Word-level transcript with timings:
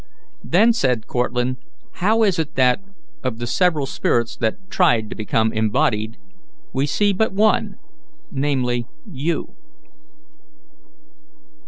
"Then," 0.43 0.73
said 0.73 1.05
Cortlandt, 1.05 1.59
"how 1.97 2.23
is 2.23 2.39
it 2.39 2.55
that, 2.55 2.79
of 3.21 3.37
the 3.37 3.45
several 3.45 3.85
spirits 3.85 4.35
that 4.37 4.71
tried 4.71 5.11
to 5.11 5.15
become 5.15 5.53
embodied, 5.53 6.17
we 6.73 6.87
see 6.87 7.13
but 7.13 7.33
one, 7.35 7.77
namely, 8.31 8.87
you?" 9.05 9.53